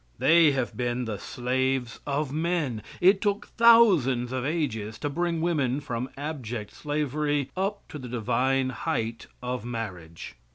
They 0.17 0.51
have 0.53 0.75
been 0.75 1.05
the 1.05 1.19
slaves 1.19 1.99
of 2.07 2.33
men. 2.33 2.81
It 3.01 3.21
took 3.21 3.49
thousands 3.49 4.31
of 4.31 4.43
ages 4.43 4.97
to 4.97 5.11
bring 5.11 5.41
women 5.41 5.79
from 5.79 6.09
abject 6.17 6.73
slavery 6.73 7.51
up 7.55 7.87
to 7.89 7.99
the 7.99 8.09
divine 8.09 8.69
height 8.71 9.27
of 9.43 9.63
marriage. 9.63 10.37